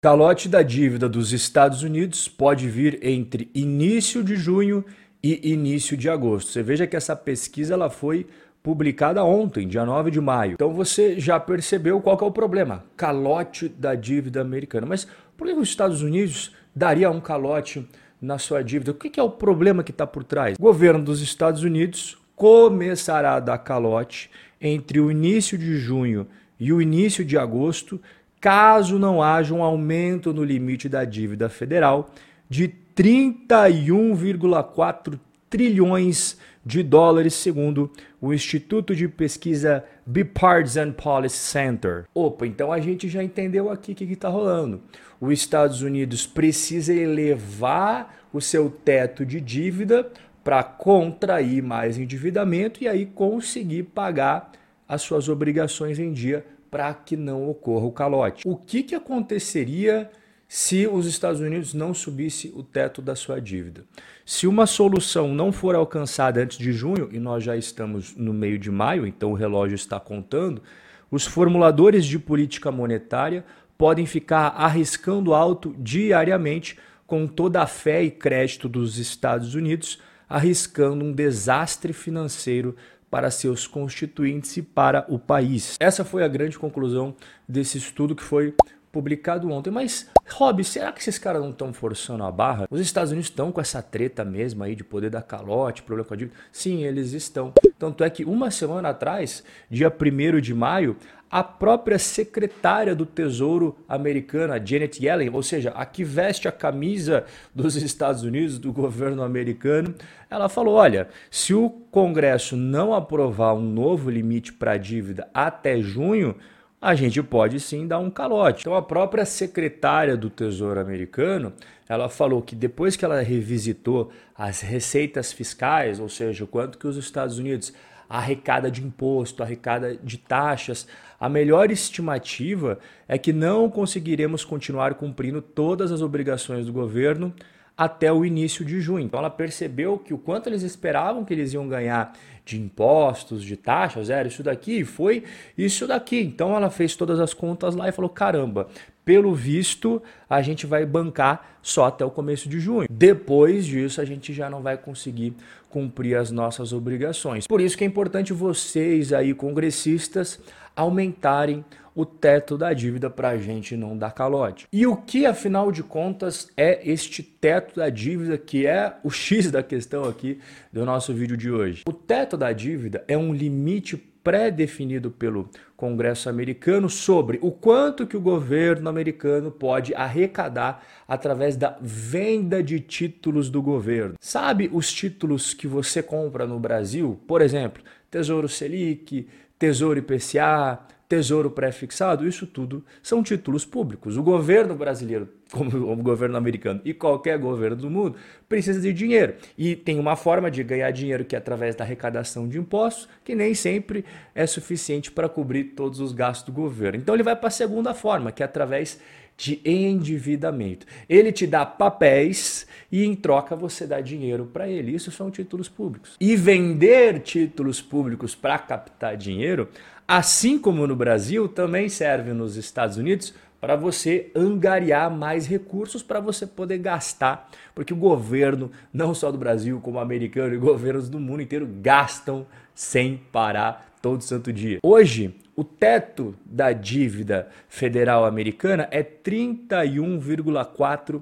[0.00, 4.84] Calote da dívida dos Estados Unidos pode vir entre início de junho
[5.20, 6.52] e início de agosto.
[6.52, 8.24] Você veja que essa pesquisa ela foi
[8.62, 10.52] publicada ontem, dia 9 de maio.
[10.52, 12.84] Então você já percebeu qual é o problema?
[12.96, 14.86] Calote da dívida americana.
[14.86, 15.04] Mas
[15.36, 17.84] por que os Estados Unidos daria um calote
[18.22, 18.92] na sua dívida?
[18.92, 20.54] O que é o problema que está por trás?
[20.56, 24.30] O governo dos Estados Unidos começará a dar calote
[24.60, 26.28] entre o início de junho
[26.60, 28.00] e o início de agosto
[28.40, 32.10] caso não haja um aumento no limite da dívida federal
[32.48, 42.04] de 31,4 trilhões de dólares, segundo o Instituto de Pesquisa Bipartisan Policy Center.
[42.14, 44.82] Opa, então a gente já entendeu aqui o que está rolando.
[45.20, 50.10] Os Estados Unidos precisa elevar o seu teto de dívida
[50.44, 54.52] para contrair mais endividamento e aí conseguir pagar
[54.86, 58.42] as suas obrigações em dia para que não ocorra o calote.
[58.46, 60.10] O que, que aconteceria
[60.46, 63.84] se os Estados Unidos não subisse o teto da sua dívida?
[64.24, 68.58] Se uma solução não for alcançada antes de junho, e nós já estamos no meio
[68.58, 70.62] de maio, então o relógio está contando,
[71.10, 73.44] os formuladores de política monetária
[73.76, 81.04] podem ficar arriscando alto diariamente com toda a fé e crédito dos Estados Unidos, arriscando
[81.04, 82.76] um desastre financeiro
[83.10, 85.76] para seus constituintes e para o país.
[85.80, 87.14] Essa foi a grande conclusão
[87.48, 88.54] desse estudo que foi
[88.92, 89.70] publicado ontem.
[89.70, 92.66] Mas, Rob, será que esses caras não estão forçando a barra?
[92.70, 96.14] Os Estados Unidos estão com essa treta mesmo aí de poder dar calote, problema com
[96.14, 96.36] a dívida?
[96.50, 97.52] Sim, eles estão.
[97.78, 100.96] Tanto é que uma semana atrás, dia 1 de maio,
[101.30, 107.24] a própria secretária do Tesouro americana, Janet Yellen, ou seja, a que veste a camisa
[107.54, 109.94] dos Estados Unidos, do governo americano,
[110.30, 115.80] ela falou: olha, se o Congresso não aprovar um novo limite para a dívida até
[115.80, 116.34] junho,
[116.80, 118.62] a gente pode sim dar um calote.
[118.62, 121.52] Então a própria secretária do Tesouro americano,
[121.88, 126.96] ela falou que depois que ela revisitou as receitas fiscais, ou seja, quanto que os
[126.96, 127.72] Estados Unidos
[128.08, 130.86] arrecada de imposto, arrecada de taxas,
[131.20, 137.34] a melhor estimativa é que não conseguiremos continuar cumprindo todas as obrigações do governo
[137.78, 139.04] até o início de junho.
[139.04, 142.12] Então ela percebeu que o quanto eles esperavam que eles iam ganhar
[142.44, 145.22] de impostos, de taxas, era isso daqui, foi
[145.56, 146.20] isso daqui.
[146.20, 148.66] Então ela fez todas as contas lá e falou: caramba,
[149.04, 152.88] pelo visto, a gente vai bancar só até o começo de junho.
[152.90, 155.34] Depois disso, a gente já não vai conseguir
[155.70, 157.46] cumprir as nossas obrigações.
[157.46, 160.40] Por isso que é importante vocês aí, congressistas,
[160.78, 164.68] aumentarem o teto da dívida para a gente não dar calote.
[164.72, 169.50] E o que, afinal de contas, é este teto da dívida que é o X
[169.52, 170.38] da questão aqui
[170.72, 171.82] do nosso vídeo de hoje?
[171.88, 178.16] O teto da dívida é um limite pré-definido pelo Congresso americano sobre o quanto que
[178.16, 184.14] o governo americano pode arrecadar através da venda de títulos do governo.
[184.20, 187.18] Sabe os títulos que você compra no Brasil?
[187.26, 189.26] Por exemplo, Tesouro Selic,
[189.58, 194.18] Tesouro IPCA, Tesouro Pré-Fixado, isso tudo são títulos públicos.
[194.18, 198.16] O governo brasileiro, como o governo americano e qualquer governo do mundo,
[198.46, 199.34] precisa de dinheiro.
[199.56, 203.34] E tem uma forma de ganhar dinheiro que é através da arrecadação de impostos, que
[203.34, 204.04] nem sempre
[204.34, 206.98] é suficiente para cobrir todos os gastos do governo.
[206.98, 209.00] Então ele vai para a segunda forma, que é através
[209.38, 210.86] de endividamento.
[211.08, 214.94] Ele te dá papéis e em troca você dá dinheiro para ele.
[214.94, 216.16] Isso são títulos públicos.
[216.20, 219.68] E vender títulos públicos para captar dinheiro
[220.08, 226.18] Assim como no Brasil, também serve nos Estados Unidos para você angariar mais recursos para
[226.18, 231.20] você poder gastar, porque o governo, não só do Brasil, como americano e governos do
[231.20, 234.78] mundo inteiro gastam sem parar todo santo dia.
[234.82, 241.20] Hoje, o teto da dívida federal americana é 31,4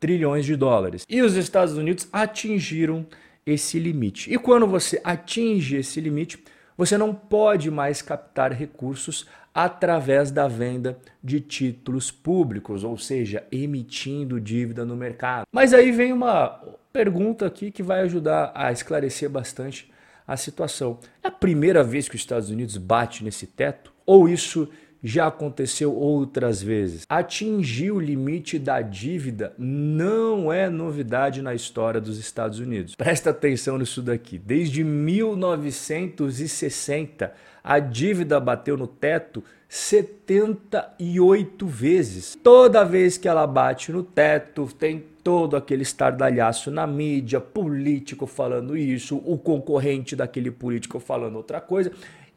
[0.00, 1.06] trilhões de dólares.
[1.08, 3.06] E os Estados Unidos atingiram
[3.46, 4.34] esse limite.
[4.34, 6.42] E quando você atinge esse limite,
[6.76, 14.40] você não pode mais captar recursos através da venda de títulos públicos, ou seja, emitindo
[14.40, 15.46] dívida no mercado.
[15.52, 16.60] Mas aí vem uma
[16.92, 19.88] pergunta aqui que vai ajudar a esclarecer bastante
[20.26, 20.98] a situação.
[21.22, 23.92] É a primeira vez que os Estados Unidos bate nesse teto?
[24.04, 24.68] Ou isso
[25.02, 27.04] já aconteceu outras vezes.
[27.08, 32.96] Atingir o limite da dívida não é novidade na história dos Estados Unidos.
[32.96, 34.36] Presta atenção nisso daqui.
[34.38, 37.32] Desde 1960,
[37.62, 42.38] a dívida bateu no teto 78 vezes.
[42.42, 48.76] Toda vez que ela bate no teto, tem todo aquele estardalhaço na mídia, político falando
[48.76, 51.90] isso, o concorrente daquele político falando outra coisa.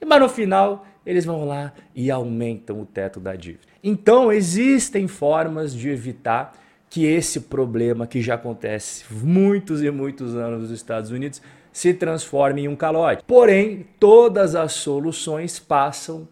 [0.05, 3.67] Mas no final, eles vão lá e aumentam o teto da dívida.
[3.83, 6.53] Então, existem formas de evitar
[6.89, 11.41] que esse problema que já acontece muitos e muitos anos nos Estados Unidos
[11.71, 13.23] se transforme em um calote.
[13.27, 16.27] Porém, todas as soluções passam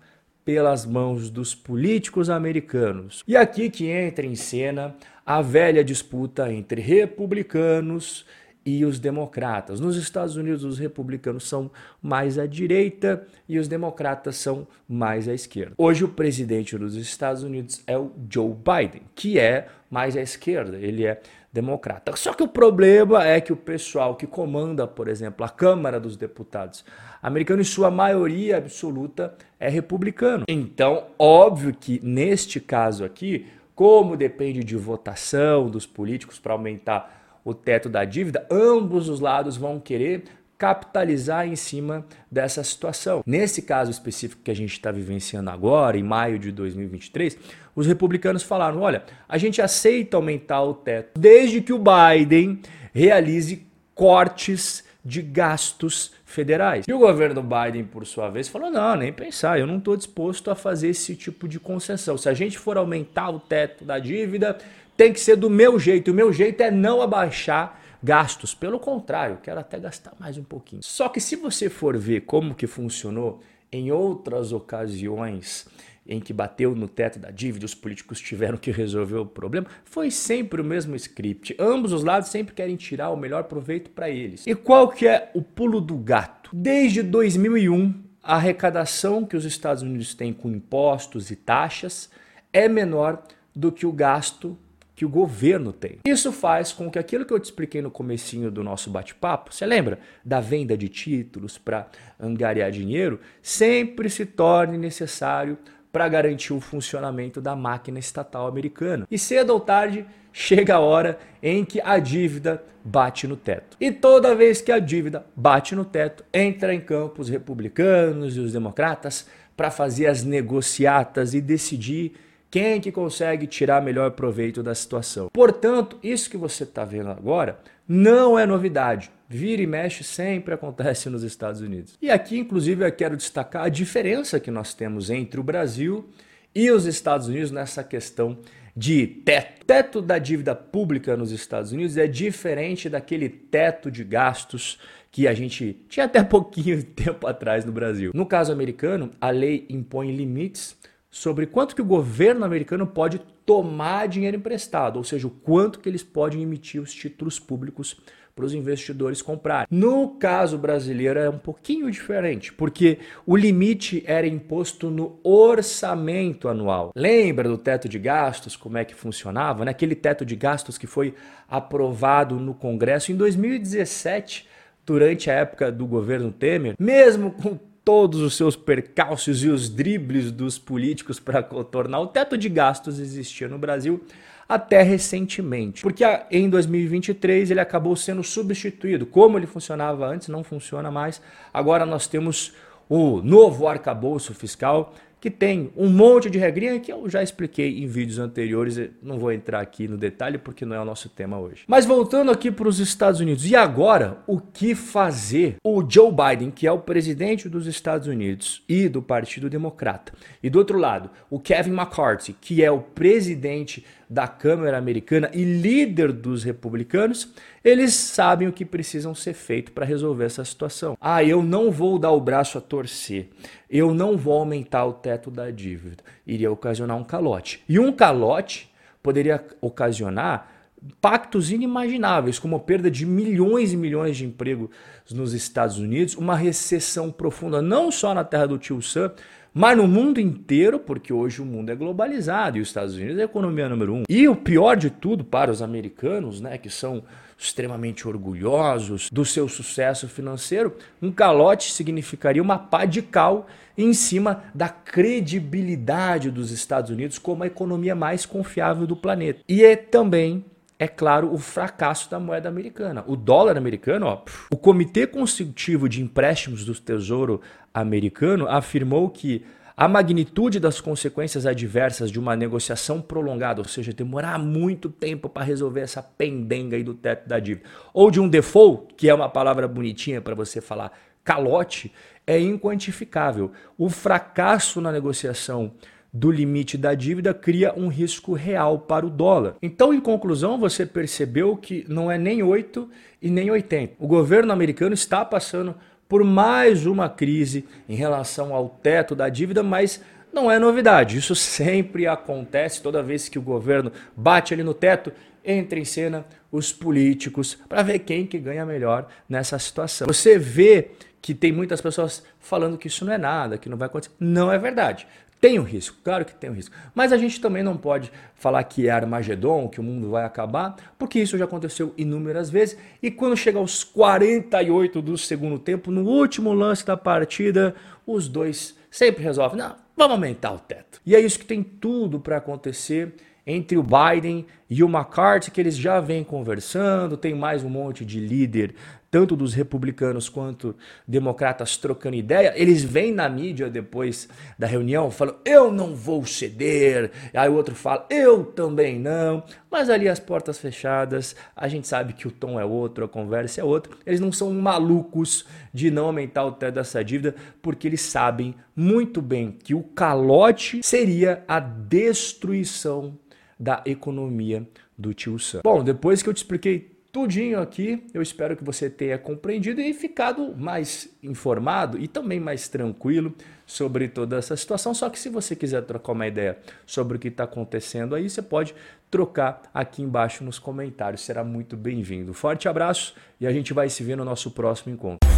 [0.47, 3.21] pelas mãos dos políticos americanos.
[3.27, 4.95] E aqui que entra em cena
[5.25, 8.25] a velha disputa entre republicanos
[8.65, 9.81] e os democratas.
[9.81, 11.69] Nos Estados Unidos, os republicanos são
[12.01, 15.73] mais à direita e os democratas são mais à esquerda.
[15.77, 20.77] Hoje, o presidente dos Estados Unidos é o Joe Biden, que é mais à esquerda,
[20.77, 22.15] ele é democrata.
[22.15, 26.15] Só que o problema é que o pessoal que comanda, por exemplo, a Câmara dos
[26.15, 26.83] Deputados
[27.21, 30.45] americano, em sua maioria absoluta, é republicano.
[30.47, 37.53] Então, óbvio que neste caso aqui, como depende de votação dos políticos para aumentar o
[37.53, 40.25] teto da dívida, ambos os lados vão querer
[40.57, 43.23] capitalizar em cima dessa situação.
[43.25, 47.37] Nesse caso específico que a gente está vivenciando agora, em maio de 2023,
[47.75, 52.59] os republicanos falaram: olha, a gente aceita aumentar o teto desde que o Biden
[52.91, 56.85] realize cortes de gastos federais.
[56.87, 60.49] E o governo Biden, por sua vez, falou: não, nem pensar, eu não estou disposto
[60.49, 62.17] a fazer esse tipo de concessão.
[62.17, 64.57] Se a gente for aumentar o teto da dívida,
[64.97, 66.11] tem que ser do meu jeito.
[66.11, 68.53] O meu jeito é não abaixar gastos.
[68.53, 70.81] Pelo contrário, quero até gastar mais um pouquinho.
[70.83, 73.41] Só que se você for ver como que funcionou
[73.71, 75.67] em outras ocasiões
[76.07, 80.09] em que bateu no teto da dívida, os políticos tiveram que resolver o problema, foi
[80.09, 81.55] sempre o mesmo script.
[81.59, 84.47] Ambos os lados sempre querem tirar o melhor proveito para eles.
[84.47, 86.49] E qual que é o pulo do gato?
[86.53, 92.09] Desde 2001, a arrecadação que os Estados Unidos têm com impostos e taxas
[92.53, 93.21] é menor
[93.53, 94.57] do que o gasto
[94.97, 95.99] que o governo tem.
[96.03, 99.63] Isso faz com que aquilo que eu te expliquei no comecinho do nosso bate-papo, você
[99.63, 101.87] lembra da venda de títulos para
[102.19, 105.55] angariar dinheiro, sempre se torne necessário
[105.91, 109.07] para garantir o funcionamento da máquina estatal americana.
[109.11, 110.03] E cedo ou tarde
[110.33, 113.77] chega a hora em que a dívida bate no teto.
[113.79, 118.39] E toda vez que a dívida bate no teto, entra em campo os republicanos e
[118.39, 122.13] os democratas para fazer as negociatas e decidir
[122.49, 125.29] quem que consegue tirar melhor proveito da situação?
[125.33, 129.11] Portanto, isso que você está vendo agora não é novidade.
[129.29, 131.97] Vira e mexe sempre acontece nos Estados Unidos.
[132.01, 136.07] E aqui, inclusive, eu quero destacar a diferença que nós temos entre o Brasil
[136.55, 138.37] e os Estados Unidos nessa questão
[138.75, 139.63] de teto.
[139.63, 144.79] O teto da dívida pública nos Estados Unidos é diferente daquele teto de gastos
[145.11, 148.11] que a gente tinha até pouquinho tempo atrás no Brasil.
[148.13, 150.77] No caso americano, a lei impõe limites
[151.09, 155.87] sobre quanto que o governo americano pode tomar dinheiro emprestado, ou seja, o quanto que
[155.87, 157.97] eles podem emitir os títulos públicos
[158.37, 159.67] para os investidores comprarem.
[159.71, 166.91] No caso brasileiro é um pouquinho diferente, porque o limite era imposto no orçamento anual.
[166.95, 169.65] Lembra do teto de gastos, como é que funcionava?
[169.65, 169.71] Né?
[169.71, 171.15] Aquele teto de gastos que foi
[171.49, 174.47] aprovado no Congresso em 2017,
[174.85, 180.29] durante a época do governo Temer, mesmo com todos os seus percalços e os dribles
[180.29, 184.03] dos políticos para contornar o teto de gastos existia no Brasil
[184.47, 185.83] até recentemente.
[185.83, 189.05] Porque em 2023 ele acabou sendo substituído.
[189.05, 191.21] Como ele funcionava antes, não funciona mais.
[191.53, 192.51] Agora nós temos
[192.89, 197.87] o novo arcabouço fiscal que tem um monte de regrinha que eu já expliquei em
[197.87, 201.63] vídeos anteriores, não vou entrar aqui no detalhe porque não é o nosso tema hoje.
[201.67, 205.57] Mas voltando aqui para os Estados Unidos, e agora o que fazer?
[205.63, 210.49] O Joe Biden, que é o presidente dos Estados Unidos e do Partido Democrata, e
[210.49, 216.11] do outro lado, o Kevin McCarthy, que é o presidente da Câmara Americana e líder
[216.11, 217.33] dos republicanos,
[217.63, 220.97] eles sabem o que precisam ser feito para resolver essa situação.
[220.99, 223.29] Ah, eu não vou dar o braço a torcer,
[223.69, 227.63] eu não vou aumentar o teto da dívida, iria ocasionar um calote.
[227.67, 228.71] E um calote
[229.03, 230.56] poderia ocasionar
[231.01, 234.69] pactos inimagináveis, como a perda de milhões e milhões de empregos
[235.11, 239.11] nos Estados Unidos, uma recessão profunda não só na terra do tio Sam,
[239.53, 243.23] mas no mundo inteiro, porque hoje o mundo é globalizado e os Estados Unidos é
[243.23, 244.03] a economia número um.
[244.07, 247.03] E o pior de tudo para os americanos, né, que são
[247.37, 254.43] extremamente orgulhosos do seu sucesso financeiro, um calote significaria uma pá de cal em cima
[254.53, 259.41] da credibilidade dos Estados Unidos como a economia mais confiável do planeta.
[259.47, 260.45] E é também
[260.79, 263.03] é claro, o fracasso da moeda americana.
[263.07, 267.41] O dólar americano, ó, o Comitê Consultivo de Empréstimos do Tesouro
[267.73, 269.43] Americano afirmou que
[269.75, 275.43] a magnitude das consequências adversas de uma negociação prolongada, ou seja, demorar muito tempo para
[275.43, 279.29] resolver essa pendenga aí do teto da dívida, ou de um default, que é uma
[279.29, 280.91] palavra bonitinha para você falar
[281.23, 281.91] calote
[282.25, 283.51] é inquantificável.
[283.77, 285.73] O fracasso na negociação
[286.11, 289.55] do limite da dívida cria um risco real para o dólar.
[289.61, 292.89] Então, em conclusão, você percebeu que não é nem 8
[293.21, 293.95] e nem 80.
[293.99, 295.75] O governo americano está passando
[296.07, 301.17] por mais uma crise em relação ao teto da dívida, mas não é novidade.
[301.17, 305.11] Isso sempre acontece toda vez que o governo bate ali no teto,
[305.43, 310.07] entra em cena os políticos para ver quem que ganha melhor nessa situação.
[310.07, 313.87] Você vê que tem muitas pessoas falando que isso não é nada, que não vai
[313.87, 314.13] acontecer.
[314.19, 315.07] Não é verdade.
[315.39, 316.75] Tem um risco, claro que tem um risco.
[316.95, 320.75] Mas a gente também não pode falar que é Armagedon, que o mundo vai acabar,
[320.97, 322.77] porque isso já aconteceu inúmeras vezes.
[323.03, 327.75] E quando chega aos 48 do segundo tempo, no último lance da partida,
[328.05, 330.99] os dois sempre resolvem: não, vamos aumentar o teto.
[331.05, 333.13] E é isso que tem tudo para acontecer
[333.45, 338.03] entre o Biden e o McCarthy, que eles já vêm conversando, tem mais um monte
[338.03, 338.75] de líder,
[339.09, 340.75] tanto dos republicanos quanto
[341.07, 342.53] democratas trocando ideia.
[342.55, 347.11] Eles vêm na mídia depois da reunião falando: eu não vou ceder.
[347.33, 349.43] Aí o outro fala: eu também não.
[349.69, 353.61] Mas ali as portas fechadas, a gente sabe que o tom é outro, a conversa
[353.61, 353.91] é outra.
[354.05, 359.21] Eles não são malucos de não aumentar o teto dessa dívida, porque eles sabem muito
[359.21, 363.17] bem que o calote seria a destruição
[363.59, 365.61] da economia do tio Sam.
[365.63, 369.91] Bom, depois que eu te expliquei tudinho aqui, eu espero que você tenha compreendido e
[369.91, 373.33] ficado mais informado e também mais tranquilo
[373.65, 374.93] sobre toda essa situação.
[374.93, 378.43] Só que se você quiser trocar uma ideia sobre o que está acontecendo aí, você
[378.43, 378.75] pode
[379.09, 381.21] trocar aqui embaixo nos comentários.
[381.21, 382.35] Será muito bem-vindo.
[382.35, 385.36] Forte abraço e a gente vai se ver no nosso próximo encontro.